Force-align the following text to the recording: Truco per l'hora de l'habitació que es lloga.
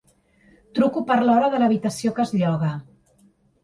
Truco 0.79 1.03
per 1.13 1.19
l'hora 1.29 1.53
de 1.53 1.63
l'habitació 1.63 2.17
que 2.19 2.29
es 2.29 2.37
lloga. 2.43 2.77